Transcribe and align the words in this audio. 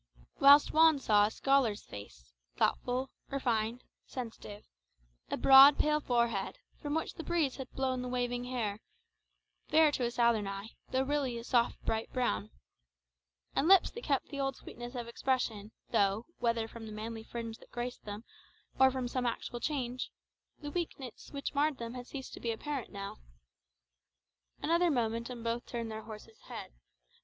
Whilst 0.39 0.73
Juan 0.73 0.97
saw 0.97 1.27
a 1.27 1.29
scholar's 1.29 1.83
face, 1.83 2.33
thoughtful, 2.57 3.11
refined, 3.29 3.83
sensitive; 4.07 4.65
a 5.29 5.37
broad 5.37 5.77
pale 5.77 5.99
forehead, 5.99 6.57
from 6.81 6.95
which 6.95 7.13
the 7.13 7.23
breeze 7.23 7.57
had 7.57 7.69
blown 7.73 8.01
the 8.01 8.07
waving 8.09 8.45
fair 8.45 8.51
hair 8.51 8.79
(fair 9.69 9.91
to 9.91 10.03
a 10.03 10.09
southern 10.09 10.47
eye, 10.47 10.71
though 10.89 11.03
really 11.03 11.33
a 11.37 11.41
bright 11.45 11.45
soft 11.45 12.13
brown), 12.13 12.49
and 13.55 13.67
lips 13.67 13.91
that 13.91 14.03
kept 14.03 14.29
the 14.29 14.39
old 14.39 14.55
sweetness 14.55 14.95
of 14.95 15.07
expression, 15.07 15.71
though, 15.91 16.25
whether 16.39 16.67
from 16.67 16.87
the 16.87 16.91
manly 16.91 17.21
fringe 17.21 17.59
that 17.59 17.69
graced 17.69 18.03
them 18.03 18.23
or 18.79 18.89
from 18.89 19.07
some 19.07 19.27
actual 19.27 19.59
change, 19.59 20.09
the 20.61 20.71
weakness 20.71 21.29
which 21.29 21.53
marred 21.53 21.77
them 21.77 21.93
once 21.93 22.07
had 22.09 22.11
ceased 22.11 22.33
to 22.33 22.39
be 22.39 22.51
apparent 22.51 22.91
now. 22.91 23.19
Another 24.63 24.89
moment, 24.89 25.29
and 25.29 25.43
both 25.43 25.61
had 25.65 25.71
turned 25.73 25.91
their 25.91 26.01
horses' 26.05 26.39
heads. 26.47 26.87